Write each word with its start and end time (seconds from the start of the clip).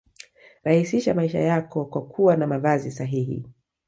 Rahisisha 0.63 1.13
maisha 1.13 1.39
yako 1.39 1.85
kwa 1.85 2.01
kuwa 2.05 2.37
na 2.37 2.47
mavazi 2.47 2.91
sahihi 2.91 3.45